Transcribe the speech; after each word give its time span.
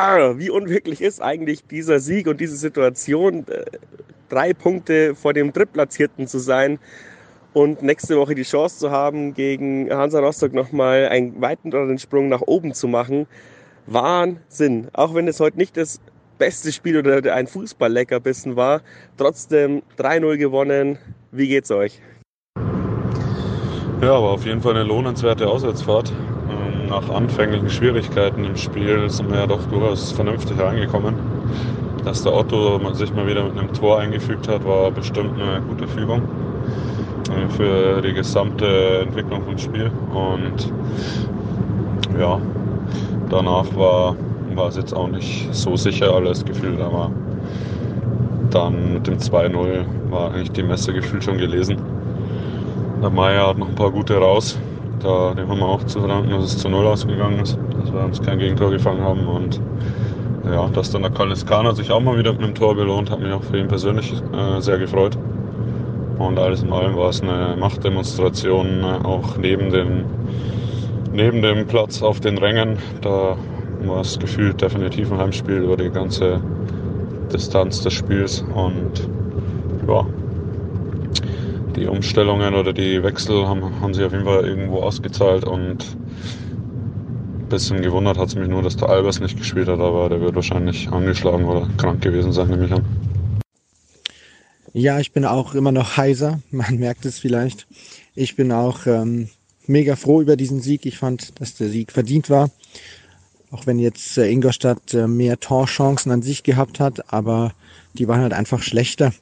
ah, 0.00 0.38
wie 0.38 0.50
unwirklich 0.50 1.00
ist 1.00 1.20
eigentlich 1.20 1.64
dieser 1.66 2.00
Sieg 2.00 2.26
und 2.26 2.40
diese 2.40 2.56
Situation, 2.56 3.46
äh, 3.48 3.64
drei 4.28 4.54
Punkte 4.54 5.14
vor 5.14 5.32
dem 5.32 5.52
Drittplatzierten 5.52 6.26
zu 6.26 6.38
sein 6.38 6.78
und 7.52 7.82
nächste 7.82 8.16
Woche 8.16 8.34
die 8.34 8.44
Chance 8.44 8.78
zu 8.78 8.90
haben, 8.90 9.34
gegen 9.34 9.90
Hansa 9.90 10.20
Rostock 10.20 10.52
nochmal 10.52 11.08
einen 11.08 11.40
weiteren 11.40 11.98
Sprung 11.98 12.28
nach 12.28 12.42
oben 12.42 12.72
zu 12.74 12.88
machen. 12.88 13.26
Wahnsinn. 13.86 14.88
Auch 14.92 15.14
wenn 15.14 15.26
es 15.26 15.40
heute 15.40 15.58
nicht 15.58 15.76
das 15.76 16.00
beste 16.38 16.72
Spiel 16.72 16.96
oder 16.96 17.34
ein 17.34 17.46
Fußball-Leckerbissen 17.46 18.56
war, 18.56 18.82
trotzdem 19.16 19.82
3-0 19.98 20.36
gewonnen. 20.38 20.98
Wie 21.32 21.48
geht's 21.48 21.70
euch? 21.70 22.00
Ja, 24.00 24.14
aber 24.14 24.30
auf 24.30 24.46
jeden 24.46 24.62
Fall 24.62 24.76
eine 24.76 24.84
lohnenswerte 24.84 25.46
Auswärtsfahrt. 25.46 26.12
Nach 26.90 27.08
anfänglichen 27.08 27.70
Schwierigkeiten 27.70 28.42
im 28.42 28.56
Spiel 28.56 29.08
sind 29.08 29.30
wir 29.30 29.38
ja 29.38 29.46
doch 29.46 29.62
durchaus 29.66 30.10
vernünftig 30.10 30.60
angekommen. 30.60 31.14
Dass 32.04 32.24
der 32.24 32.34
Otto 32.34 32.80
sich 32.94 33.14
mal 33.14 33.28
wieder 33.28 33.44
mit 33.44 33.56
einem 33.56 33.72
Tor 33.72 34.00
eingefügt 34.00 34.48
hat, 34.48 34.66
war 34.66 34.90
bestimmt 34.90 35.40
eine 35.40 35.62
gute 35.62 35.86
Fügung 35.86 36.22
äh, 37.30 37.48
für 37.50 38.02
die 38.02 38.12
gesamte 38.12 39.04
Entwicklung 39.06 39.44
vom 39.44 39.56
Spiel. 39.56 39.92
Und 40.12 40.72
ja, 42.18 42.40
danach 43.28 43.66
war, 43.76 44.16
war 44.56 44.66
es 44.66 44.76
jetzt 44.76 44.92
auch 44.92 45.06
nicht 45.06 45.54
so 45.54 45.76
sicher 45.76 46.12
alles 46.12 46.44
gefühlt, 46.44 46.80
aber 46.80 47.12
dann 48.50 48.94
mit 48.94 49.06
dem 49.06 49.18
2-0 49.18 49.84
war 50.10 50.32
eigentlich 50.32 50.50
die 50.50 50.64
Messe 50.64 50.92
gefühlt 50.92 51.22
schon 51.22 51.38
gelesen. 51.38 51.76
Der 53.00 53.10
Meier 53.10 53.46
hat 53.46 53.58
noch 53.58 53.68
ein 53.68 53.76
paar 53.76 53.92
gute 53.92 54.16
raus. 54.16 54.58
Da, 55.00 55.32
dem 55.32 55.48
haben 55.48 55.60
wir 55.60 55.66
auch 55.66 55.82
zu 55.84 55.98
verdanken, 56.00 56.30
dass 56.30 56.44
es 56.44 56.58
zu 56.58 56.68
Null 56.68 56.86
ausgegangen 56.86 57.40
ist, 57.40 57.58
dass 57.80 57.92
wir 57.92 58.04
uns 58.04 58.20
kein 58.20 58.38
Gegentor 58.38 58.70
gefangen 58.70 59.02
haben. 59.02 59.26
Und 59.26 59.60
ja, 60.44 60.68
dass 60.68 60.90
dann 60.90 61.02
der 61.02 61.10
Kaliskana 61.10 61.74
sich 61.74 61.90
auch 61.90 62.00
mal 62.00 62.18
wieder 62.18 62.32
mit 62.32 62.42
einem 62.42 62.54
Tor 62.54 62.74
belohnt, 62.74 63.10
hat 63.10 63.20
mich 63.20 63.32
auch 63.32 63.42
für 63.42 63.58
ihn 63.58 63.68
persönlich 63.68 64.12
äh, 64.12 64.60
sehr 64.60 64.78
gefreut. 64.78 65.16
Und 66.18 66.38
alles 66.38 66.62
in 66.62 66.70
allem 66.70 66.96
war 66.96 67.08
es 67.08 67.22
eine 67.22 67.56
Machtdemonstration, 67.58 68.84
äh, 68.84 69.06
auch 69.06 69.38
neben, 69.38 69.70
den, 69.70 70.04
neben 71.14 71.40
dem 71.40 71.66
Platz 71.66 72.02
auf 72.02 72.20
den 72.20 72.36
Rängen. 72.36 72.76
Da 73.00 73.36
war 73.86 74.00
es 74.00 74.18
gefühlt 74.18 74.60
definitiv 74.60 75.10
ein 75.10 75.18
Heimspiel 75.18 75.62
über 75.62 75.78
die 75.78 75.88
ganze 75.88 76.42
Distanz 77.32 77.80
des 77.82 77.94
Spiels. 77.94 78.44
Und 78.54 79.08
ja, 79.88 80.04
die 81.80 81.86
Umstellungen 81.86 82.54
oder 82.54 82.72
die 82.72 83.02
Wechsel 83.02 83.48
haben, 83.48 83.80
haben 83.80 83.94
sich 83.94 84.04
auf 84.04 84.12
jeden 84.12 84.24
Fall 84.24 84.44
irgendwo 84.46 84.80
ausgezahlt 84.80 85.44
und 85.44 85.96
ein 87.38 87.48
bisschen 87.48 87.80
gewundert 87.80 88.18
hat 88.18 88.28
es 88.28 88.34
mich 88.34 88.48
nur, 88.48 88.62
dass 88.62 88.76
der 88.76 88.90
Albers 88.90 89.18
nicht 89.18 89.38
gespielt 89.38 89.68
hat, 89.68 89.80
aber 89.80 90.10
der 90.10 90.20
wird 90.20 90.34
wahrscheinlich 90.34 90.90
angeschlagen 90.90 91.46
oder 91.46 91.68
krank 91.78 92.02
gewesen 92.02 92.32
sein, 92.32 92.48
nehme 92.48 92.66
ich 92.66 92.72
an. 92.72 92.84
Ja, 94.72 95.00
ich 95.00 95.12
bin 95.12 95.24
auch 95.24 95.54
immer 95.54 95.72
noch 95.72 95.96
heiser, 95.96 96.40
man 96.50 96.78
merkt 96.78 97.06
es 97.06 97.18
vielleicht. 97.18 97.66
Ich 98.14 98.36
bin 98.36 98.52
auch 98.52 98.86
ähm, 98.86 99.30
mega 99.66 99.96
froh 99.96 100.20
über 100.20 100.36
diesen 100.36 100.60
Sieg. 100.60 100.84
Ich 100.84 100.98
fand, 100.98 101.40
dass 101.40 101.54
der 101.54 101.70
Sieg 101.70 101.92
verdient 101.92 102.28
war. 102.28 102.50
Auch 103.50 103.66
wenn 103.66 103.78
jetzt 103.78 104.18
äh, 104.18 104.30
Ingolstadt 104.30 104.92
äh, 104.92 105.08
mehr 105.08 105.40
Torchancen 105.40 106.12
an 106.12 106.22
sich 106.22 106.42
gehabt 106.42 106.78
hat, 106.78 107.12
aber 107.12 107.52
die 107.94 108.06
waren 108.06 108.20
halt 108.20 108.34
einfach 108.34 108.62
schlechter. 108.62 109.12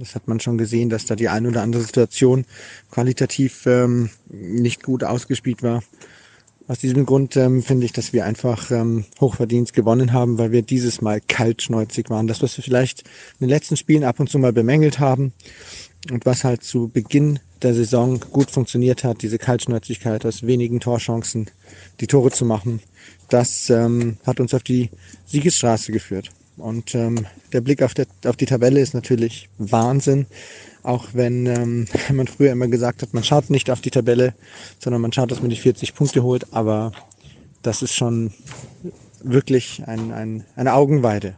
Das 0.00 0.14
hat 0.14 0.28
man 0.28 0.40
schon 0.40 0.56
gesehen, 0.56 0.88
dass 0.88 1.04
da 1.04 1.14
die 1.14 1.28
eine 1.28 1.48
oder 1.48 1.60
andere 1.60 1.82
Situation 1.82 2.46
qualitativ 2.90 3.66
ähm, 3.66 4.08
nicht 4.30 4.82
gut 4.82 5.04
ausgespielt 5.04 5.62
war. 5.62 5.82
Aus 6.68 6.78
diesem 6.78 7.04
Grund 7.04 7.36
ähm, 7.36 7.62
finde 7.62 7.84
ich, 7.84 7.92
dass 7.92 8.14
wir 8.14 8.24
einfach 8.24 8.70
ähm, 8.70 9.04
hochverdient 9.20 9.74
gewonnen 9.74 10.14
haben, 10.14 10.38
weil 10.38 10.52
wir 10.52 10.62
dieses 10.62 11.02
Mal 11.02 11.20
kaltschneuzig 11.20 12.08
waren. 12.08 12.28
Das, 12.28 12.40
was 12.40 12.56
wir 12.56 12.64
vielleicht 12.64 13.02
in 13.02 13.46
den 13.46 13.50
letzten 13.50 13.76
Spielen 13.76 14.04
ab 14.04 14.20
und 14.20 14.30
zu 14.30 14.38
mal 14.38 14.54
bemängelt 14.54 15.00
haben 15.00 15.34
und 16.10 16.24
was 16.24 16.44
halt 16.44 16.62
zu 16.64 16.88
Beginn 16.88 17.38
der 17.60 17.74
Saison 17.74 18.20
gut 18.20 18.50
funktioniert 18.50 19.04
hat, 19.04 19.20
diese 19.20 19.36
Kaltschnäuzigkeit 19.36 20.24
aus 20.24 20.46
wenigen 20.46 20.80
Torchancen 20.80 21.50
die 22.00 22.06
Tore 22.06 22.30
zu 22.30 22.46
machen, 22.46 22.80
das 23.28 23.68
ähm, 23.68 24.16
hat 24.24 24.40
uns 24.40 24.54
auf 24.54 24.62
die 24.62 24.88
Siegesstraße 25.26 25.92
geführt. 25.92 26.30
Und 26.60 26.94
ähm, 26.94 27.26
der 27.52 27.60
Blick 27.60 27.82
auf, 27.82 27.94
der, 27.94 28.06
auf 28.26 28.36
die 28.36 28.46
Tabelle 28.46 28.80
ist 28.80 28.94
natürlich 28.94 29.48
Wahnsinn. 29.58 30.26
Auch 30.82 31.08
wenn 31.12 31.46
ähm, 31.46 31.86
man 32.12 32.26
früher 32.26 32.52
immer 32.52 32.68
gesagt 32.68 33.02
hat, 33.02 33.14
man 33.14 33.24
schaut 33.24 33.50
nicht 33.50 33.70
auf 33.70 33.80
die 33.80 33.90
Tabelle, 33.90 34.34
sondern 34.78 35.02
man 35.02 35.12
schaut, 35.12 35.30
dass 35.30 35.40
man 35.40 35.50
die 35.50 35.56
40 35.56 35.94
Punkte 35.94 36.22
holt. 36.22 36.52
Aber 36.52 36.92
das 37.62 37.82
ist 37.82 37.94
schon 37.94 38.32
wirklich 39.22 39.82
ein, 39.86 40.12
ein, 40.12 40.44
eine 40.56 40.74
Augenweide. 40.74 41.36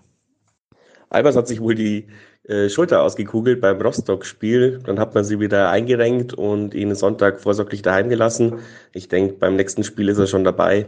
Albers 1.10 1.36
hat 1.36 1.48
sich 1.48 1.60
wohl 1.60 1.74
die 1.74 2.06
äh, 2.44 2.68
Schulter 2.68 3.02
ausgekugelt 3.02 3.60
beim 3.60 3.80
Rostock-Spiel. 3.80 4.80
Dann 4.84 4.98
hat 4.98 5.14
man 5.14 5.24
sie 5.24 5.40
wieder 5.40 5.70
eingerenkt 5.70 6.34
und 6.34 6.74
ihn 6.74 6.94
Sonntag 6.94 7.40
vorsorglich 7.40 7.82
daheim 7.82 8.08
gelassen. 8.08 8.60
Ich 8.92 9.08
denke, 9.08 9.34
beim 9.34 9.56
nächsten 9.56 9.84
Spiel 9.84 10.08
ist 10.08 10.18
er 10.18 10.26
schon 10.26 10.44
dabei. 10.44 10.86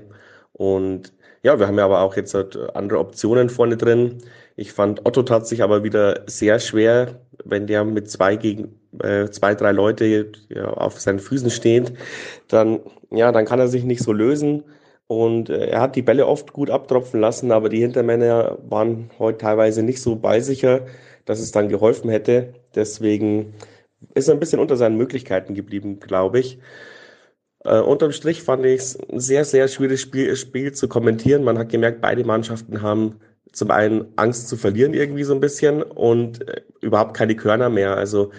Und 0.52 1.12
ja, 1.44 1.58
wir 1.58 1.66
haben 1.66 1.78
ja 1.78 1.84
aber 1.84 2.00
auch 2.00 2.16
jetzt 2.16 2.34
halt 2.34 2.58
andere 2.74 2.98
Optionen 2.98 3.50
vorne 3.50 3.76
drin. 3.76 4.18
Ich 4.56 4.72
fand, 4.72 5.04
Otto 5.04 5.22
tat 5.22 5.46
sich 5.46 5.62
aber 5.62 5.84
wieder 5.84 6.22
sehr 6.26 6.58
schwer, 6.58 7.20
wenn 7.44 7.66
der 7.66 7.84
mit 7.84 8.10
zwei 8.10 8.36
gegen 8.36 8.80
äh, 9.02 9.28
zwei, 9.28 9.54
drei 9.54 9.72
Leute 9.72 10.32
ja, 10.48 10.68
auf 10.68 10.98
seinen 11.00 11.18
Füßen 11.18 11.50
steht, 11.50 11.92
dann, 12.48 12.80
ja, 13.10 13.30
dann 13.30 13.44
kann 13.44 13.60
er 13.60 13.68
sich 13.68 13.84
nicht 13.84 14.02
so 14.02 14.12
lösen. 14.12 14.64
Und 15.06 15.50
äh, 15.50 15.66
er 15.66 15.82
hat 15.82 15.96
die 15.96 16.02
Bälle 16.02 16.26
oft 16.26 16.54
gut 16.54 16.70
abtropfen 16.70 17.20
lassen, 17.20 17.52
aber 17.52 17.68
die 17.68 17.80
Hintermänner 17.80 18.56
waren 18.66 19.10
heute 19.18 19.38
teilweise 19.38 19.82
nicht 19.82 20.00
so 20.00 20.16
ballsicher, 20.16 20.86
dass 21.26 21.40
es 21.40 21.52
dann 21.52 21.68
geholfen 21.68 22.08
hätte. 22.08 22.54
Deswegen 22.74 23.52
ist 24.14 24.28
er 24.28 24.34
ein 24.34 24.40
bisschen 24.40 24.60
unter 24.60 24.76
seinen 24.76 24.96
Möglichkeiten 24.96 25.54
geblieben, 25.54 26.00
glaube 26.00 26.40
ich. 26.40 26.58
Äh, 27.64 27.80
unterm 27.80 28.12
Strich 28.12 28.42
fand 28.42 28.64
ich 28.64 28.80
es 28.80 28.98
ein 29.10 29.20
sehr, 29.20 29.44
sehr 29.44 29.68
schwieriges 29.68 30.02
Spiel, 30.02 30.36
Spiel 30.36 30.72
zu 30.72 30.88
kommentieren. 30.88 31.44
Man 31.44 31.58
hat 31.58 31.70
gemerkt, 31.70 32.00
beide 32.00 32.24
Mannschaften 32.24 32.82
haben 32.82 33.16
zum 33.52 33.70
einen 33.70 34.06
Angst 34.16 34.48
zu 34.48 34.56
verlieren 34.56 34.94
irgendwie 34.94 35.24
so 35.24 35.32
ein 35.32 35.40
bisschen 35.40 35.82
und 35.82 36.46
äh, 36.48 36.60
überhaupt 36.80 37.14
keine 37.14 37.36
Körner 37.36 37.70
mehr. 37.70 37.96
Also 37.96 38.30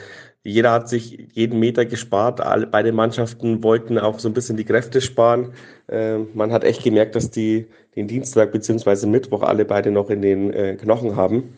jeder 0.44 0.72
hat 0.72 0.90
sich 0.90 1.28
jeden 1.34 1.60
Meter 1.60 1.86
gespart. 1.86 2.40
Alle, 2.40 2.68
beide 2.68 2.92
Mannschaften 2.92 3.64
wollten 3.64 3.98
auch 3.98 4.20
so 4.20 4.30
ein 4.30 4.34
bisschen 4.34 4.58
die 4.58 4.66
Kräfte 4.66 5.02
sparen. 5.02 5.54
Äh, 5.88 6.20
man 6.34 6.52
hat 6.52 6.64
echt 6.64 6.84
gemerkt, 6.84 7.16
dass 7.16 7.32
die 7.32 7.66
den 7.96 8.08
Dienstag 8.08 8.52
beziehungsweise 8.52 9.08
Mittwoch 9.08 9.42
alle 9.42 9.66
beide 9.66 9.90
noch 9.90 10.10
in 10.10 10.22
den 10.22 10.54
äh, 10.54 10.76
Knochen 10.76 11.16
haben. 11.16 11.56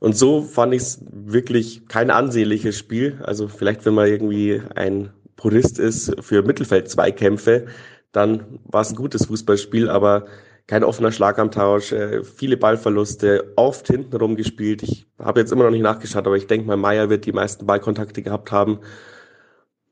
Und 0.00 0.16
so 0.16 0.42
fand 0.42 0.74
ich 0.74 0.82
es 0.82 1.00
wirklich 1.10 1.86
kein 1.86 2.10
ansehnliches 2.10 2.76
Spiel. 2.76 3.20
Also 3.22 3.46
vielleicht, 3.46 3.86
wenn 3.86 3.94
man 3.94 4.08
irgendwie 4.08 4.60
ein 4.74 5.10
Purist 5.36 5.78
ist 5.78 6.14
für 6.20 6.42
Mittelfeld-Zweikämpfe, 6.42 7.66
dann 8.12 8.60
war 8.64 8.82
es 8.82 8.90
ein 8.90 8.96
gutes 8.96 9.26
Fußballspiel, 9.26 9.88
aber 9.88 10.26
kein 10.66 10.84
offener 10.84 11.12
Schlagabtausch, 11.12 11.92
äh, 11.92 12.22
viele 12.24 12.56
Ballverluste, 12.56 13.52
oft 13.56 13.88
hintenrum 13.88 14.36
gespielt. 14.36 14.82
Ich 14.82 15.06
habe 15.18 15.40
jetzt 15.40 15.52
immer 15.52 15.64
noch 15.64 15.70
nicht 15.70 15.82
nachgeschaut, 15.82 16.26
aber 16.26 16.36
ich 16.36 16.46
denke 16.46 16.66
mal, 16.66 16.76
Meier 16.76 17.10
wird 17.10 17.26
die 17.26 17.32
meisten 17.32 17.66
Ballkontakte 17.66 18.22
gehabt 18.22 18.52
haben. 18.52 18.80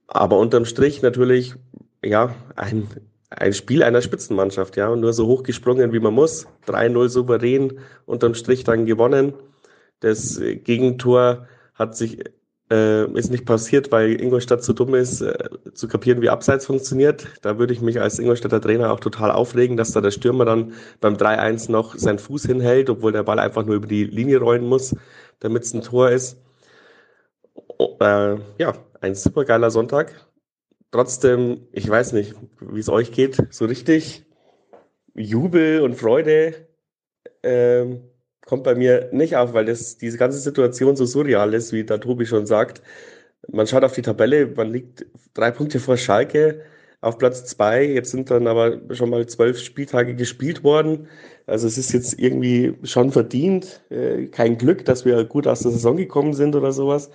Aber 0.07 0.39
unterm 0.39 0.65
Strich 0.65 1.03
natürlich, 1.03 1.55
ja, 2.05 2.35
ein, 2.57 2.89
ein 3.31 3.53
Spiel 3.53 3.83
einer 3.83 4.03
Spitzenmannschaft, 4.03 4.77
ja, 4.77 4.95
nur 4.95 5.13
so 5.13 5.27
hochgesprungen, 5.27 5.93
wie 5.93 6.01
man 6.01 6.15
muss. 6.15 6.47
3-0 6.67 7.09
souverän, 7.09 7.79
unterm 8.07 8.35
Strich 8.35 8.65
dann 8.65 8.87
gewonnen. 8.87 9.35
Das 10.01 10.41
Gegentor 10.41 11.47
hat 11.75 11.97
sich 11.97 12.25
äh, 12.71 13.11
ist 13.19 13.31
nicht 13.31 13.45
passiert, 13.47 13.91
weil 13.91 14.21
Ingolstadt 14.21 14.63
zu 14.63 14.73
dumm 14.73 14.95
ist, 14.95 15.21
äh, 15.21 15.51
zu 15.75 15.89
kapieren, 15.89 16.23
wie 16.23 16.29
Abseits 16.29 16.67
funktioniert. 16.67 17.27
Da 17.43 17.59
würde 17.59 17.73
ich 17.73 17.81
mich 17.81 18.01
als 18.01 18.19
Ingolstädter 18.19 18.61
Trainer 18.61 18.93
auch 18.93 19.01
total 19.01 19.31
aufregen, 19.31 19.77
dass 19.77 19.93
da 19.93 20.01
der 20.01 20.13
Stürmer 20.13 20.45
dann 20.45 20.73
beim 21.01 21.17
3-1 21.17 21.71
noch 21.71 21.97
seinen 21.97 22.19
Fuß 22.19 22.47
hinhält, 22.47 22.89
obwohl 22.89 23.13
der 23.13 23.25
Ball 23.25 23.39
einfach 23.39 23.65
nur 23.65 23.77
über 23.77 23.87
die 23.87 24.05
Linie 24.05 24.39
rollen 24.39 24.67
muss, 24.67 24.95
damit 25.41 25.65
es 25.65 25.75
ein 25.75 25.83
Tor 25.83 26.11
ist. 26.11 26.39
Oh, 27.79 27.97
äh, 28.01 28.37
ja, 28.59 28.75
ein 29.01 29.15
supergeiler 29.15 29.71
Sonntag. 29.71 30.27
Trotzdem, 30.93 31.67
ich 31.73 31.89
weiß 31.89 32.13
nicht, 32.13 32.35
wie 32.61 32.81
es 32.81 32.89
euch 32.89 33.13
geht, 33.13 33.39
so 33.51 33.65
richtig 33.65 34.25
Jubel 35.15 35.81
und 35.83 35.95
Freude. 35.95 36.69
Ähm, 37.43 38.10
kommt 38.51 38.65
bei 38.65 38.75
mir 38.75 39.09
nicht 39.13 39.37
auf, 39.37 39.55
weil 39.55 39.65
das, 39.65 39.97
diese 39.97 40.19
ganze 40.19 40.39
Situation 40.39 40.97
so 40.97 41.07
surreal 41.07 41.55
ist, 41.55 41.73
wie 41.73 41.85
der 41.85 42.01
Tobi 42.01 42.27
schon 42.27 42.47
sagt. 42.47 42.83
Man 43.49 43.69
schaut 43.69 43.85
auf 43.85 43.93
die 43.93 44.03
Tabelle, 44.03 44.49
man 44.49 44.73
liegt 44.73 45.07
drei 45.35 45.53
Punkte 45.53 45.79
vor 45.79 45.97
Schalke 45.97 46.61
auf 47.01 47.17
Platz 47.17 47.47
zwei. 47.47 47.85
Jetzt 47.85 48.11
sind 48.11 48.29
dann 48.29 48.49
aber 48.49 48.81
schon 48.91 49.09
mal 49.09 49.25
zwölf 49.27 49.61
Spieltage 49.61 50.17
gespielt 50.17 50.65
worden. 50.65 51.07
Also 51.47 51.69
es 51.69 51.79
ist 51.79 51.93
jetzt 51.93 52.19
irgendwie 52.19 52.75
schon 52.83 53.13
verdient. 53.13 53.83
Äh, 53.89 54.27
kein 54.27 54.59
Glück, 54.59 54.85
dass 54.85 55.05
wir 55.05 55.25
gut 55.25 55.47
aus 55.47 55.61
der 55.61 55.71
Saison 55.71 55.97
gekommen 55.97 56.35
sind 56.35 56.57
oder 56.57 56.73
sowas. 56.73 57.09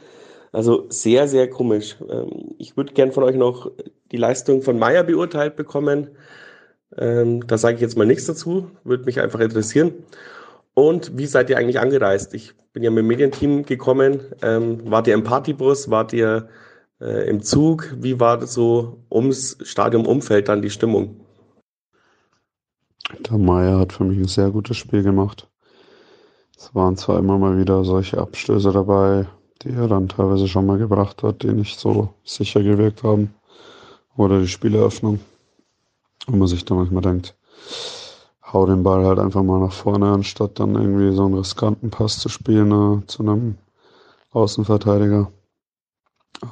Also 0.54 0.86
sehr, 0.90 1.28
sehr 1.28 1.50
komisch. 1.50 1.98
Ähm, 2.10 2.56
ich 2.60 2.78
würde 2.78 2.94
gern 2.94 3.12
von 3.12 3.24
euch 3.24 3.36
noch 3.36 3.70
die 4.14 4.18
Leistung 4.18 4.62
von 4.62 4.80
Meier 4.80 5.04
beurteilt 5.04 5.58
bekommen. 5.58 6.12
Ähm, 6.98 7.46
da 7.46 7.58
sage 7.58 7.76
ich 7.76 7.82
jetzt 7.82 7.98
mal 7.98 8.08
nichts 8.08 8.26
dazu, 8.26 8.72
würde 8.86 9.04
mich 9.04 9.20
einfach 9.20 9.42
interessieren. 9.42 9.94
Und 10.76 11.18
wie 11.18 11.26
seid 11.26 11.50
ihr 11.50 11.58
eigentlich 11.58 11.80
angereist? 11.80 12.34
Ich 12.34 12.54
bin 12.74 12.84
ja 12.84 12.92
mit 12.92 13.00
dem 13.00 13.08
Medienteam 13.08 13.64
gekommen. 13.64 14.20
Ähm, 14.42 14.82
wart 14.92 15.08
ihr 15.08 15.14
im 15.14 15.24
Partybus? 15.24 15.90
Wart 15.90 16.12
ihr 16.12 16.50
äh, 17.00 17.30
im 17.30 17.42
Zug? 17.42 17.96
Wie 17.98 18.20
war 18.20 18.46
so 18.46 19.06
ums 19.10 19.58
Stadionumfeld 19.64 20.50
dann 20.50 20.62
die 20.62 20.70
Stimmung? 20.70 21.22
Der 23.20 23.38
Meier 23.38 23.80
hat 23.80 23.94
für 23.94 24.04
mich 24.04 24.18
ein 24.18 24.28
sehr 24.28 24.50
gutes 24.52 24.76
Spiel 24.76 25.02
gemacht. 25.02 25.48
Es 26.58 26.76
waren 26.76 26.98
zwar 26.98 27.20
immer 27.20 27.38
mal 27.38 27.58
wieder 27.58 27.86
solche 27.86 28.18
Abstöße 28.18 28.74
dabei, 28.74 29.28
die 29.62 29.70
er 29.70 29.88
dann 29.88 30.10
teilweise 30.10 30.50
schon 30.50 30.66
mal 30.66 30.78
gebracht 30.78 31.24
hat, 31.24 31.44
die 31.44 31.54
nicht 31.54 31.80
so 31.80 32.10
sicher 32.26 32.62
gewirkt 32.62 33.04
haben. 33.04 33.34
Oder 34.18 34.42
die 34.42 34.48
Spieleröffnung. 34.50 35.20
Und 36.28 36.40
man 36.40 36.48
sich 36.50 36.66
da 36.66 36.76
manchmal 36.76 37.04
denkt, 37.04 37.36
hau 38.56 38.66
den 38.66 38.84
Ball 38.84 39.06
halt 39.06 39.20
einfach 39.20 39.44
mal 39.44 39.60
nach 39.60 39.74
vorne, 39.74 40.14
anstatt 40.14 40.60
dann 40.60 40.76
irgendwie 40.76 41.14
so 41.14 41.26
einen 41.26 41.34
riskanten 41.34 41.90
Pass 41.90 42.20
zu 42.20 42.30
spielen 42.30 42.72
äh, 42.72 43.06
zu 43.06 43.22
einem 43.22 43.58
Außenverteidiger. 44.32 45.30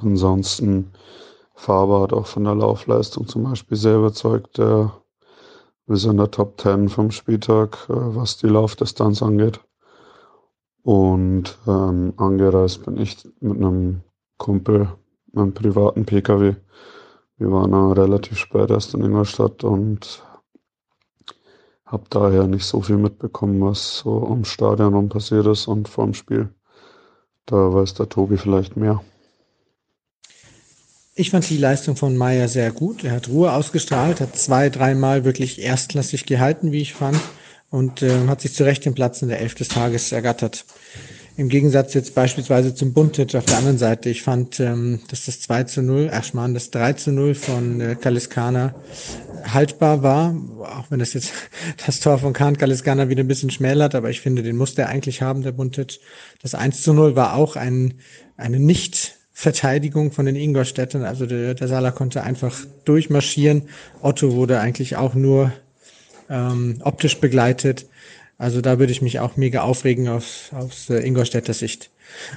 Ansonsten 0.02 0.92
Faber 1.56 2.02
hat 2.02 2.12
auch 2.12 2.26
von 2.26 2.44
der 2.44 2.56
Laufleistung 2.56 3.28
zum 3.28 3.44
Beispiel 3.44 3.78
sehr 3.78 3.96
überzeugt. 3.96 4.58
Der 4.58 4.92
ist 5.88 6.04
in 6.04 6.18
der 6.18 6.30
Top 6.30 6.60
10 6.60 6.90
vom 6.90 7.10
Spieltag, 7.12 7.78
äh, 7.90 7.94
was 7.94 8.36
die 8.38 8.48
Laufdistanz 8.48 9.24
angeht. 9.24 9.62
Und 10.82 11.58
ähm, 11.66 12.14
angereist 12.18 12.84
bin 12.84 12.98
ich 12.98 13.24
mit 13.40 13.56
einem 13.56 14.02
Kumpel, 14.38 14.90
einem 15.34 15.54
privaten 15.54 16.06
PKW. 16.06 16.56
Wir 17.38 17.52
waren 17.52 17.94
relativ 17.94 18.38
spät 18.38 18.72
erst 18.72 18.94
in 18.94 19.06
Ingolstadt 19.06 19.64
und 19.64 20.22
habe 21.94 22.06
daher 22.10 22.48
nicht 22.48 22.66
so 22.66 22.82
viel 22.82 22.98
mitbekommen, 22.98 23.62
was 23.62 24.00
so 24.00 24.28
am 24.28 24.44
Stadion 24.46 24.96
rum 24.96 25.10
passiert 25.10 25.46
ist 25.46 25.68
und 25.68 25.88
vor 25.88 26.06
dem 26.06 26.16
Spiel. 26.16 26.50
Da 27.46 27.56
weiß 27.56 27.94
der 27.94 28.10
Tobi 28.10 28.38
vielleicht 28.38 28.76
mehr. 28.76 29.02
Ich 31.16 31.30
fand 31.30 31.48
die 31.48 31.58
Leistung 31.58 31.96
von 31.96 32.18
Meier 32.18 32.48
sehr 32.48 32.72
gut. 32.72 33.04
Er 33.04 33.12
hat 33.12 33.30
Ruhe 33.30 33.54
ausgestrahlt, 33.54 34.20
hat 34.20 34.36
zwei, 34.36 34.70
dreimal 34.70 35.24
wirklich 35.24 35.62
erstklassig 35.62 36.26
gehalten, 36.26 36.72
wie 36.72 36.82
ich 36.82 36.96
fand, 36.96 37.20
und 37.70 38.02
äh, 38.02 38.28
hat 38.28 38.42
sich 38.42 38.56
zu 38.56 38.64
Recht 38.64 38.84
den 38.86 38.96
Platz 38.96 39.22
in 39.22 39.30
der 39.30 39.40
Elf 39.40 39.54
des 39.54 39.68
Tages 39.68 40.12
ergattert. 40.12 40.66
Im 41.38 41.50
Gegensatz 41.50 41.94
jetzt 41.94 42.16
beispielsweise 42.16 42.74
zum 42.74 42.94
Buntic 42.94 43.36
auf 43.36 43.46
der 43.46 43.58
anderen 43.58 43.78
Seite. 43.78 44.10
Ich 44.10 44.24
fand, 44.24 44.60
ähm, 44.60 45.02
dass 45.10 45.26
das 45.26 45.42
2 45.42 45.64
zu 45.66 45.84
0, 45.84 46.10
ach 46.12 46.32
das 46.54 46.72
3 46.72 46.94
zu 46.94 47.12
0 47.12 47.36
von 47.36 47.82
äh, 47.82 47.96
Kaliskana 47.96 48.74
haltbar 49.44 50.04
war, 50.04 50.36
auch 50.62 50.90
wenn 50.90 51.00
das 51.00 51.14
jetzt 51.14 51.32
das 51.86 52.00
Tor 52.00 52.18
von 52.18 52.34
Kahn 52.34 52.58
Kaliskana 52.58 53.10
wieder 53.10 53.24
ein 53.24 53.28
bisschen 53.28 53.52
schmälert, 53.52 53.96
aber 53.96 54.10
ich 54.10 54.22
finde, 54.22 54.44
den 54.44 54.58
musste 54.58 54.84
er 54.84 54.90
eigentlich 54.90 55.22
haben, 55.22 55.44
der 55.44 55.52
Buntic. 55.52 56.00
Das 56.42 56.56
1 56.56 56.82
zu 56.82 56.94
0 56.94 57.16
war 57.16 57.36
auch 57.36 57.56
ein, 57.56 57.96
eine 58.38 58.60
nicht 58.60 59.16
Verteidigung 59.34 60.12
von 60.12 60.26
den 60.26 60.36
Ingolstädtern. 60.36 61.04
Also 61.04 61.26
der, 61.26 61.56
der 61.56 61.68
Salah 61.68 61.92
konnte 61.92 62.24
einfach 62.24 62.56
durchmarschieren. 62.86 63.64
Otto 64.02 64.34
wurde 64.34 64.60
eigentlich 64.60 64.96
auch 64.96 65.16
nur 65.16 65.52
ähm, 66.30 66.80
optisch 66.84 67.20
begleitet. 67.20 67.88
Also 68.44 68.60
da 68.60 68.78
würde 68.78 68.92
ich 68.92 69.02
mich 69.02 69.22
auch 69.22 69.38
mega 69.38 69.62
aufregen 69.62 70.10
aus, 70.10 70.52
aus 70.52 70.90
äh, 70.90 70.98
Ingolstädter 70.98 71.54
Sicht. 71.54 71.92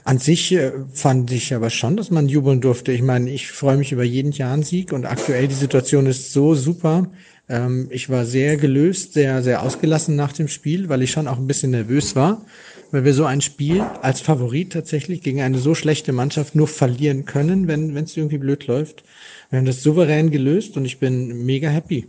An 0.05 0.19
sich 0.19 0.53
äh, 0.53 0.71
fand 0.93 1.33
ich 1.33 1.53
aber 1.53 1.69
schon, 1.69 1.97
dass 1.97 2.13
man 2.13 2.29
jubeln 2.29 2.61
durfte. 2.61 2.93
Ich 2.93 3.03
meine, 3.03 3.29
ich 3.29 3.49
freue 3.49 3.77
mich 3.77 3.91
über 3.91 4.05
jeden 4.05 4.31
Jahn-Sieg 4.31 4.93
und 4.93 5.05
aktuell 5.05 5.49
die 5.49 5.55
Situation 5.55 6.07
ist 6.07 6.33
so 6.33 6.55
super. 6.55 7.11
Ähm, 7.49 7.89
ich 7.91 8.09
war 8.09 8.25
sehr 8.25 8.57
gelöst, 8.57 9.15
sehr, 9.15 9.43
sehr 9.43 9.65
ausgelassen 9.65 10.15
nach 10.15 10.33
dem 10.33 10.47
Spiel, 10.47 10.89
weil 10.89 11.03
ich 11.03 11.11
schon 11.11 11.27
auch 11.27 11.39
ein 11.39 11.49
bisschen 11.49 11.73
nervös 11.73 12.15
war 12.15 12.47
weil 12.93 13.05
wir 13.05 13.15
so 13.15 13.25
ein 13.25 13.41
Spiel 13.41 13.81
als 14.01 14.21
Favorit 14.21 14.73
tatsächlich 14.73 15.21
gegen 15.21 15.43
eine 15.43 15.59
so 15.59 15.75
schlechte 15.75 16.13
Mannschaft 16.13 16.55
nur 16.55 16.69
verlieren 16.69 17.25
können, 17.25 17.67
wenn 17.67 17.97
es 17.97 18.17
irgendwie 18.17 18.39
blöd 18.39 18.69
läuft. 18.69 19.03
Wir 19.51 19.59
haben 19.59 19.67
das 19.67 19.83
souverän 19.83 20.31
gelöst 20.31 20.77
und 20.77 20.85
ich 20.85 21.01
bin 21.01 21.45
mega 21.45 21.69
happy. 21.69 22.07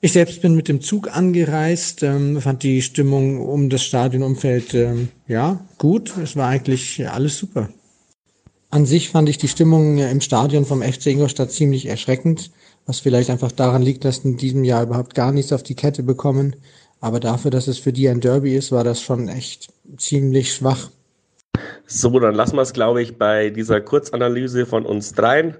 Ich 0.00 0.12
selbst 0.12 0.42
bin 0.42 0.54
mit 0.54 0.68
dem 0.68 0.80
Zug 0.80 1.14
angereist, 1.16 2.04
ähm, 2.04 2.40
fand 2.40 2.62
die 2.62 2.82
Stimmung 2.82 3.40
um 3.40 3.68
das 3.68 3.82
Stadionumfeld 3.82 4.72
ähm, 4.74 5.08
ja 5.26 5.58
gut. 5.76 6.16
Es 6.22 6.36
war 6.36 6.48
eigentlich 6.48 7.08
alles 7.08 7.36
super. 7.36 7.68
An 8.70 8.86
sich 8.86 9.08
fand 9.08 9.28
ich 9.28 9.38
die 9.38 9.48
Stimmung 9.48 9.98
im 9.98 10.20
Stadion 10.20 10.66
vom 10.66 10.82
FC 10.82 11.06
Ingolstadt 11.06 11.50
ziemlich 11.50 11.86
erschreckend, 11.86 12.52
was 12.86 13.00
vielleicht 13.00 13.30
einfach 13.30 13.50
daran 13.50 13.82
liegt, 13.82 14.04
dass 14.04 14.18
in 14.18 14.36
diesem 14.36 14.62
Jahr 14.62 14.84
überhaupt 14.84 15.16
gar 15.16 15.32
nichts 15.32 15.52
auf 15.52 15.64
die 15.64 15.74
Kette 15.74 16.04
bekommen. 16.04 16.54
Aber 17.00 17.18
dafür, 17.18 17.50
dass 17.50 17.66
es 17.66 17.78
für 17.78 17.92
die 17.92 18.08
ein 18.08 18.20
Derby 18.20 18.54
ist, 18.54 18.70
war 18.70 18.84
das 18.84 19.02
schon 19.02 19.26
echt 19.26 19.72
ziemlich 19.96 20.54
schwach. 20.54 20.90
So, 21.86 22.20
dann 22.20 22.36
lassen 22.36 22.54
wir 22.54 22.62
es, 22.62 22.72
glaube 22.72 23.02
ich, 23.02 23.18
bei 23.18 23.50
dieser 23.50 23.80
Kurzanalyse 23.80 24.64
von 24.64 24.86
uns 24.86 25.14
dreien. 25.14 25.56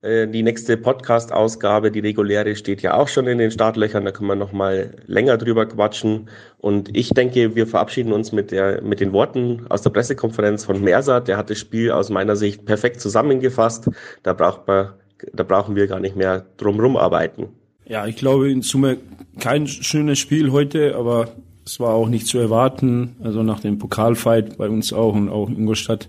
Äh, 0.00 0.28
die 0.28 0.44
nächste 0.44 0.76
Podcast-Ausgabe, 0.76 1.90
die 1.90 1.98
reguläre, 1.98 2.54
steht 2.54 2.82
ja 2.82 2.94
auch 2.94 3.08
schon 3.08 3.26
in 3.26 3.38
den 3.38 3.50
Startlöchern. 3.50 4.04
Da 4.04 4.12
können 4.12 4.28
wir 4.28 4.36
noch 4.36 4.52
mal 4.52 4.94
länger 5.06 5.36
drüber 5.38 5.66
quatschen. 5.66 6.28
Und 6.58 6.96
ich 6.96 7.10
denke, 7.10 7.56
wir 7.56 7.66
verabschieden 7.66 8.12
uns 8.12 8.30
mit, 8.30 8.52
der, 8.52 8.80
mit 8.82 9.00
den 9.00 9.12
Worten 9.12 9.66
aus 9.68 9.82
der 9.82 9.90
Pressekonferenz 9.90 10.64
von 10.64 10.82
Mersa. 10.82 11.18
Der 11.18 11.36
hat 11.36 11.50
das 11.50 11.58
Spiel 11.58 11.90
aus 11.90 12.10
meiner 12.10 12.36
Sicht 12.36 12.64
perfekt 12.64 13.00
zusammengefasst. 13.00 13.90
Da 14.22 14.34
braucht 14.34 14.68
man, 14.68 14.90
da 15.32 15.42
brauchen 15.42 15.74
wir 15.74 15.88
gar 15.88 16.00
nicht 16.00 16.14
mehr 16.14 16.46
drumrum 16.58 16.96
arbeiten. 16.96 17.48
Ja, 17.84 18.06
ich 18.06 18.16
glaube 18.16 18.50
in 18.50 18.62
Summe 18.62 18.98
kein 19.40 19.66
schönes 19.66 20.20
Spiel 20.20 20.52
heute, 20.52 20.94
aber 20.94 21.28
es 21.64 21.80
war 21.80 21.94
auch 21.94 22.08
nicht 22.08 22.28
zu 22.28 22.38
erwarten. 22.38 23.16
Also 23.20 23.42
nach 23.42 23.60
dem 23.60 23.78
Pokalfight 23.78 24.58
bei 24.58 24.68
uns 24.68 24.92
auch 24.92 25.14
und 25.14 25.28
auch 25.28 25.48
in 25.48 25.56
Ingolstadt, 25.56 26.08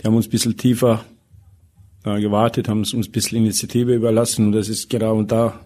die 0.00 0.06
haben 0.06 0.16
uns 0.16 0.28
ein 0.28 0.30
bisschen 0.30 0.56
tiefer 0.56 1.04
äh, 2.04 2.20
gewartet, 2.20 2.68
haben 2.68 2.78
uns 2.78 2.94
ein 2.94 3.10
bisschen 3.10 3.38
Initiative 3.38 3.94
überlassen. 3.94 4.46
Und 4.46 4.52
das 4.52 4.68
ist 4.68 4.90
genau 4.90 5.22
da 5.22 5.60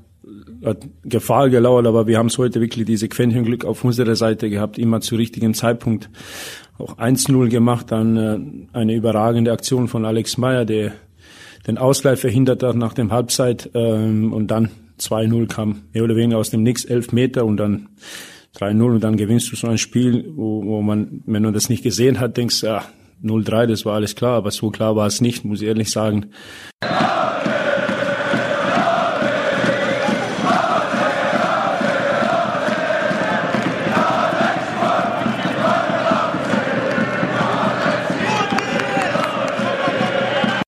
hat 0.65 0.87
Gefahr 1.05 1.51
gelauert, 1.51 1.87
aber 1.87 2.07
wir 2.07 2.19
haben 2.19 2.27
es 2.27 2.39
heute 2.39 2.61
wirklich 2.61 2.85
diese 2.85 3.09
Quäntchen 3.09 3.45
Glück 3.45 3.65
auf 3.65 3.85
unserer 3.85 4.17
Seite 4.17 4.51
gehabt, 4.51 4.79
immer 4.79 5.01
zu 5.01 5.17
richtigen 5.17 5.55
Zeitpunkt. 5.55 6.11
Auch 6.79 6.99
1-0 6.99 7.49
gemacht, 7.49 7.91
dann 7.91 8.17
äh, 8.17 8.77
eine 8.77 8.95
überragende 8.95 9.53
Aktion 9.53 9.89
von 9.89 10.05
Alex 10.05 10.37
Meyer, 10.39 10.65
der 10.65 10.93
den 11.67 11.79
Ausgleich 11.79 12.21
verhindert 12.21 12.63
hat 12.63 12.77
nach 12.77 12.95
dem 12.95 13.13
Halbzeit 13.13 13.71
ähm, 13.75 14.33
und 14.33 14.49
dann 14.49 14.71
2-0 15.01 15.47
kam 15.49 15.83
mehr 15.93 16.05
oder 16.05 16.17
weniger 16.17 16.39
aus 16.39 16.51
dem 16.51 16.63
Nix, 16.63 16.85
11 16.85 17.13
Meter 17.13 17.45
und 17.45 17.57
dann 17.57 17.89
3-0 18.57 18.95
und 18.95 19.05
dann 19.05 19.17
gewinnst 19.17 19.53
du 19.53 19.57
so 19.57 19.67
ein 19.67 19.79
Spiel, 19.79 20.33
wo, 20.35 20.65
wo 20.65 20.83
man, 20.83 21.23
wenn 21.27 21.43
man 21.43 21.53
das 21.53 21.69
nicht 21.69 21.83
gesehen 21.83 22.21
hat, 22.21 22.37
denkst, 22.37 22.63
ja, 22.63 22.85
0-3, 23.23 23.67
das 23.67 23.85
war 23.85 23.95
alles 23.95 24.15
klar, 24.15 24.37
aber 24.37 24.51
so 24.51 24.71
klar 24.71 24.97
war 24.97 25.07
es 25.07 25.21
nicht, 25.21 25.45
muss 25.45 25.63
ich 25.63 25.69
ehrlich 25.69 25.91
sagen. 25.91 26.31